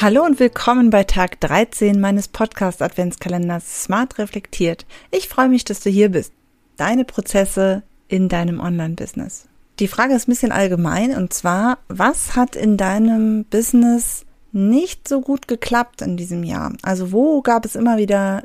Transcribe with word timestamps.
Hallo 0.00 0.24
und 0.24 0.38
willkommen 0.38 0.90
bei 0.90 1.02
Tag 1.02 1.40
13 1.40 2.00
meines 2.00 2.28
Podcast 2.28 2.82
Adventskalenders 2.82 3.82
Smart 3.82 4.16
Reflektiert. 4.18 4.86
Ich 5.10 5.28
freue 5.28 5.48
mich, 5.48 5.64
dass 5.64 5.80
du 5.80 5.90
hier 5.90 6.10
bist. 6.10 6.32
Deine 6.76 7.04
Prozesse 7.04 7.82
in 8.06 8.28
deinem 8.28 8.60
Online-Business. 8.60 9.48
Die 9.80 9.88
Frage 9.88 10.14
ist 10.14 10.28
ein 10.28 10.30
bisschen 10.30 10.52
allgemein 10.52 11.16
und 11.16 11.32
zwar, 11.32 11.78
was 11.88 12.36
hat 12.36 12.54
in 12.54 12.76
deinem 12.76 13.44
Business 13.46 14.24
nicht 14.52 15.08
so 15.08 15.20
gut 15.20 15.48
geklappt 15.48 16.00
in 16.00 16.16
diesem 16.16 16.44
Jahr? 16.44 16.74
Also 16.82 17.10
wo 17.10 17.42
gab 17.42 17.64
es 17.64 17.74
immer 17.74 17.96
wieder 17.96 18.44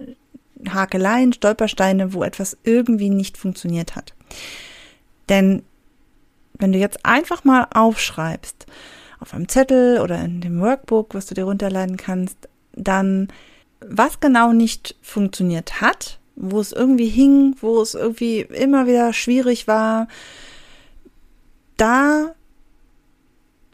Hakeleien, 0.67 1.33
Stolpersteine, 1.33 2.15
wo 2.15 2.23
etwas 2.23 2.57
irgendwie 2.63 3.11
nicht 3.11 3.37
funktioniert 3.37 3.95
hat? 3.95 4.15
Denn 5.29 5.61
wenn 6.57 6.71
du 6.71 6.79
jetzt 6.79 7.05
einfach 7.05 7.43
mal 7.43 7.67
aufschreibst, 7.71 8.65
auf 9.23 9.33
einem 9.33 9.47
Zettel 9.47 10.01
oder 10.01 10.19
in 10.23 10.41
dem 10.41 10.59
Workbook, 10.59 11.15
was 11.15 11.25
du 11.25 11.33
dir 11.33 11.45
runterladen 11.45 11.95
kannst, 11.95 12.49
dann 12.73 13.29
was 13.79 14.19
genau 14.19 14.51
nicht 14.51 14.95
funktioniert 15.01 15.79
hat, 15.79 16.19
wo 16.35 16.59
es 16.59 16.73
irgendwie 16.73 17.07
hing, 17.07 17.55
wo 17.61 17.81
es 17.81 17.93
irgendwie 17.93 18.41
immer 18.41 18.85
wieder 18.85 19.13
schwierig 19.13 19.65
war, 19.65 20.09
da 21.77 22.35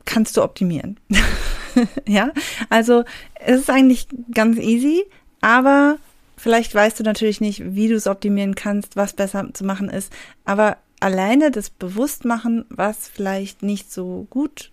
kannst 0.05 0.37
du 0.37 0.43
optimieren. 0.43 0.99
ja, 2.07 2.31
also 2.69 3.03
es 3.33 3.61
ist 3.61 3.69
eigentlich 3.71 4.07
ganz 4.31 4.59
easy, 4.59 5.03
aber 5.41 5.97
vielleicht 6.37 6.75
weißt 6.75 6.99
du 6.99 7.03
natürlich 7.03 7.41
nicht, 7.41 7.73
wie 7.73 7.87
du 7.87 7.95
es 7.95 8.05
optimieren 8.05 8.53
kannst, 8.53 8.95
was 8.95 9.13
besser 9.13 9.47
zu 9.53 9.65
machen 9.65 9.89
ist, 9.89 10.13
aber 10.45 10.77
alleine 10.99 11.49
das 11.49 11.71
Bewusstmachen, 11.71 12.65
was 12.69 13.07
vielleicht 13.07 13.63
nicht 13.63 13.91
so 13.91 14.27
gut 14.29 14.71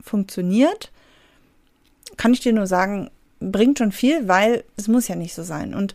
funktioniert, 0.00 0.90
kann 2.16 2.32
ich 2.32 2.40
dir 2.40 2.52
nur 2.52 2.66
sagen, 2.66 3.10
bringt 3.40 3.78
schon 3.78 3.92
viel, 3.92 4.28
weil 4.28 4.64
es 4.76 4.88
muss 4.88 5.08
ja 5.08 5.14
nicht 5.14 5.34
so 5.34 5.42
sein. 5.42 5.74
Und 5.74 5.94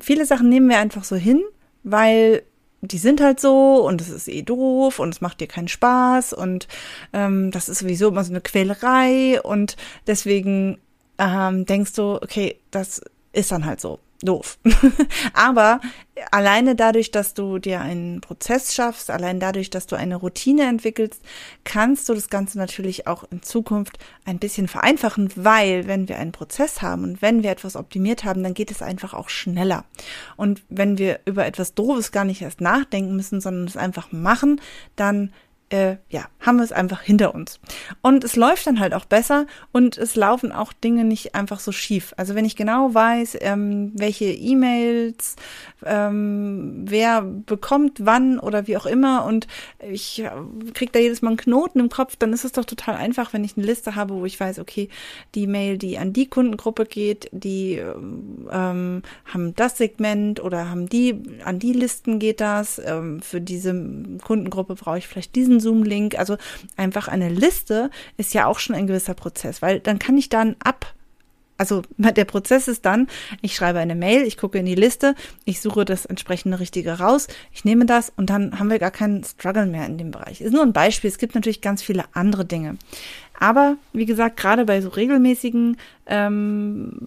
viele 0.00 0.26
Sachen 0.26 0.48
nehmen 0.48 0.68
wir 0.68 0.78
einfach 0.78 1.04
so 1.04 1.16
hin, 1.16 1.42
weil 1.82 2.42
die 2.80 2.98
sind 2.98 3.20
halt 3.20 3.40
so 3.40 3.86
und 3.86 4.00
es 4.00 4.10
ist 4.10 4.28
eh 4.28 4.42
doof 4.42 4.98
und 4.98 5.14
es 5.14 5.20
macht 5.20 5.40
dir 5.40 5.46
keinen 5.46 5.68
Spaß 5.68 6.32
und 6.34 6.68
ähm, 7.12 7.50
das 7.50 7.68
ist 7.68 7.78
sowieso 7.78 8.08
immer 8.08 8.24
so 8.24 8.32
eine 8.32 8.40
Quälerei 8.40 9.40
und 9.40 9.76
deswegen 10.06 10.78
ähm, 11.18 11.64
denkst 11.64 11.94
du, 11.94 12.16
okay, 12.16 12.58
das 12.70 13.00
ist 13.32 13.52
dann 13.52 13.64
halt 13.64 13.80
so 13.80 14.00
doof. 14.22 14.58
Aber 15.34 15.80
alleine 16.30 16.76
dadurch, 16.76 17.10
dass 17.10 17.34
du 17.34 17.58
dir 17.58 17.80
einen 17.80 18.20
Prozess 18.20 18.74
schaffst, 18.74 19.10
allein 19.10 19.40
dadurch, 19.40 19.70
dass 19.70 19.86
du 19.86 19.96
eine 19.96 20.16
Routine 20.16 20.68
entwickelst, 20.68 21.22
kannst 21.64 22.08
du 22.08 22.14
das 22.14 22.30
Ganze 22.30 22.58
natürlich 22.58 23.06
auch 23.06 23.24
in 23.30 23.42
Zukunft 23.42 23.98
ein 24.24 24.38
bisschen 24.38 24.68
vereinfachen, 24.68 25.30
weil 25.36 25.86
wenn 25.86 26.08
wir 26.08 26.18
einen 26.18 26.32
Prozess 26.32 26.82
haben 26.82 27.04
und 27.04 27.22
wenn 27.22 27.42
wir 27.42 27.50
etwas 27.50 27.76
optimiert 27.76 28.24
haben, 28.24 28.42
dann 28.42 28.54
geht 28.54 28.70
es 28.70 28.82
einfach 28.82 29.14
auch 29.14 29.28
schneller. 29.28 29.84
Und 30.36 30.62
wenn 30.68 30.98
wir 30.98 31.20
über 31.24 31.46
etwas 31.46 31.74
Doofes 31.74 32.12
gar 32.12 32.24
nicht 32.24 32.42
erst 32.42 32.60
nachdenken 32.60 33.16
müssen, 33.16 33.40
sondern 33.40 33.66
es 33.66 33.76
einfach 33.76 34.12
machen, 34.12 34.60
dann 34.96 35.32
äh, 35.70 35.96
ja, 36.08 36.26
haben 36.40 36.56
wir 36.56 36.64
es 36.64 36.72
einfach 36.72 37.00
hinter 37.00 37.34
uns. 37.34 37.58
Und 38.02 38.22
es 38.22 38.36
läuft 38.36 38.66
dann 38.66 38.80
halt 38.80 38.94
auch 38.94 39.06
besser 39.06 39.46
und 39.72 39.96
es 39.96 40.14
laufen 40.14 40.52
auch 40.52 40.72
Dinge 40.72 41.04
nicht 41.04 41.34
einfach 41.34 41.58
so 41.58 41.72
schief. 41.72 42.14
Also 42.16 42.34
wenn 42.34 42.44
ich 42.44 42.56
genau 42.56 42.92
weiß, 42.92 43.38
ähm, 43.40 43.92
welche 43.94 44.26
E-Mails, 44.26 45.36
ähm, 45.84 46.84
wer 46.86 47.22
bekommt 47.22 47.98
wann 48.04 48.38
oder 48.38 48.66
wie 48.66 48.76
auch 48.76 48.86
immer 48.86 49.24
und 49.24 49.46
ich 49.80 50.22
kriege 50.74 50.92
da 50.92 50.98
jedes 50.98 51.22
Mal 51.22 51.30
einen 51.30 51.36
Knoten 51.38 51.80
im 51.80 51.88
Kopf, 51.88 52.16
dann 52.16 52.32
ist 52.32 52.44
es 52.44 52.52
doch 52.52 52.64
total 52.64 52.96
einfach, 52.96 53.32
wenn 53.32 53.44
ich 53.44 53.56
eine 53.56 53.66
Liste 53.66 53.94
habe, 53.94 54.14
wo 54.14 54.24
ich 54.26 54.38
weiß, 54.38 54.58
okay, 54.58 54.88
die 55.34 55.46
Mail, 55.46 55.78
die 55.78 55.98
an 55.98 56.12
die 56.12 56.26
Kundengruppe 56.26 56.84
geht, 56.84 57.28
die 57.32 57.82
ähm, 58.50 59.02
haben 59.24 59.54
das 59.56 59.78
Segment 59.78 60.42
oder 60.42 60.70
haben 60.70 60.88
die, 60.88 61.20
an 61.44 61.58
die 61.58 61.72
Listen 61.72 62.18
geht 62.18 62.40
das, 62.40 62.80
ähm, 62.84 63.20
für 63.22 63.40
diese 63.40 63.74
Kundengruppe 64.22 64.74
brauche 64.74 64.98
ich 64.98 65.08
vielleicht 65.08 65.34
diesen 65.54 65.60
Zoom-Link. 65.60 66.18
Also 66.18 66.36
einfach 66.76 67.08
eine 67.08 67.28
Liste 67.28 67.90
ist 68.16 68.34
ja 68.34 68.46
auch 68.46 68.58
schon 68.58 68.74
ein 68.74 68.86
gewisser 68.86 69.14
Prozess, 69.14 69.62
weil 69.62 69.80
dann 69.80 69.98
kann 69.98 70.16
ich 70.18 70.28
dann 70.28 70.56
ab 70.62 70.94
also 71.56 71.82
der 71.98 72.24
Prozess 72.24 72.66
ist 72.66 72.84
dann, 72.84 73.06
ich 73.40 73.54
schreibe 73.54 73.78
eine 73.78 73.94
Mail, 73.94 74.22
ich 74.24 74.36
gucke 74.36 74.58
in 74.58 74.66
die 74.66 74.74
Liste, 74.74 75.14
ich 75.44 75.60
suche 75.60 75.84
das 75.84 76.04
entsprechende 76.04 76.58
Richtige 76.58 76.98
raus, 76.98 77.28
ich 77.52 77.64
nehme 77.64 77.86
das 77.86 78.12
und 78.16 78.28
dann 78.28 78.58
haben 78.58 78.70
wir 78.70 78.80
gar 78.80 78.90
keinen 78.90 79.22
Struggle 79.22 79.66
mehr 79.66 79.86
in 79.86 79.96
dem 79.96 80.10
Bereich. 80.10 80.40
Ist 80.40 80.52
nur 80.52 80.64
ein 80.64 80.72
Beispiel, 80.72 81.08
es 81.08 81.18
gibt 81.18 81.36
natürlich 81.36 81.60
ganz 81.60 81.80
viele 81.80 82.04
andere 82.12 82.44
Dinge. 82.44 82.76
Aber 83.38 83.76
wie 83.92 84.04
gesagt, 84.04 84.36
gerade 84.36 84.64
bei 84.64 84.80
so 84.80 84.88
regelmäßigen 84.88 85.76
ähm, 86.06 86.98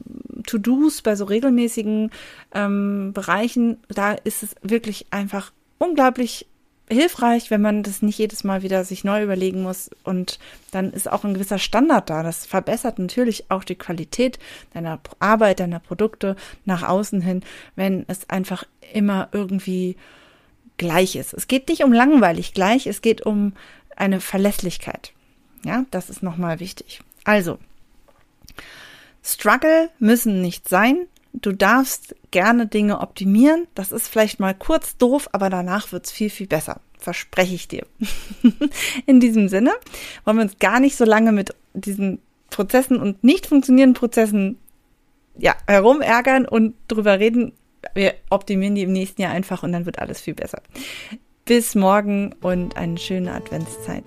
To-Dos, 0.45 1.01
bei 1.01 1.17
so 1.17 1.25
regelmäßigen 1.25 2.11
ähm, 2.53 3.11
Bereichen, 3.13 3.77
da 3.89 4.13
ist 4.13 4.43
es 4.43 4.55
wirklich 4.61 5.07
einfach 5.11 5.51
unglaublich 5.77 6.47
hilfreich, 6.89 7.51
wenn 7.51 7.61
man 7.61 7.83
das 7.83 8.01
nicht 8.01 8.17
jedes 8.17 8.43
Mal 8.43 8.63
wieder 8.63 8.83
sich 8.85 9.03
neu 9.03 9.23
überlegen 9.23 9.63
muss. 9.63 9.89
Und 10.03 10.39
dann 10.71 10.91
ist 10.93 11.11
auch 11.11 11.23
ein 11.23 11.33
gewisser 11.33 11.59
Standard 11.59 12.09
da. 12.09 12.23
Das 12.23 12.45
verbessert 12.45 12.99
natürlich 12.99 13.49
auch 13.49 13.63
die 13.63 13.75
Qualität 13.75 14.39
deiner 14.73 14.99
Arbeit, 15.19 15.59
deiner 15.59 15.79
Produkte 15.79 16.35
nach 16.65 16.83
außen 16.83 17.21
hin, 17.21 17.43
wenn 17.75 18.05
es 18.07 18.29
einfach 18.29 18.63
immer 18.93 19.29
irgendwie 19.31 19.97
gleich 20.77 21.15
ist. 21.15 21.33
Es 21.33 21.47
geht 21.47 21.67
nicht 21.69 21.83
um 21.83 21.91
langweilig 21.91 22.53
gleich, 22.53 22.87
es 22.87 23.01
geht 23.01 23.25
um 23.25 23.53
eine 23.95 24.21
Verlässlichkeit. 24.21 25.11
Ja, 25.65 25.85
das 25.91 26.09
ist 26.09 26.23
nochmal 26.23 26.59
wichtig. 26.59 27.01
Also, 27.23 27.57
Struggle 29.23 29.89
müssen 29.99 30.41
nicht 30.41 30.69
sein. 30.69 31.07
Du 31.41 31.51
darfst 31.51 32.15
gerne 32.31 32.67
Dinge 32.67 32.99
optimieren. 32.99 33.67
Das 33.75 33.91
ist 33.91 34.07
vielleicht 34.07 34.39
mal 34.39 34.53
kurz 34.53 34.97
doof, 34.97 35.29
aber 35.31 35.49
danach 35.49 35.91
wird's 35.91 36.11
viel, 36.11 36.29
viel 36.29 36.47
besser. 36.47 36.81
Verspreche 36.97 37.55
ich 37.55 37.67
dir. 37.67 37.85
In 39.05 39.19
diesem 39.19 39.49
Sinne 39.49 39.73
wollen 40.25 40.37
wir 40.37 40.43
uns 40.43 40.59
gar 40.59 40.79
nicht 40.79 40.95
so 40.95 41.05
lange 41.05 41.31
mit 41.31 41.53
diesen 41.73 42.19
Prozessen 42.49 42.99
und 42.99 43.23
nicht 43.23 43.45
funktionierenden 43.45 43.99
Prozessen 43.99 44.57
ja, 45.37 45.55
herumärgern 45.67 46.45
und 46.45 46.73
drüber 46.87 47.19
reden. 47.19 47.53
Wir 47.93 48.15
optimieren 48.29 48.75
die 48.75 48.83
im 48.83 48.91
nächsten 48.91 49.21
Jahr 49.21 49.31
einfach 49.31 49.63
und 49.63 49.71
dann 49.71 49.85
wird 49.85 49.99
alles 49.99 50.19
viel 50.19 50.33
besser. 50.33 50.61
Bis 51.45 51.75
morgen 51.75 52.33
und 52.41 52.75
eine 52.75 52.97
schöne 52.97 53.33
Adventszeit. 53.33 54.03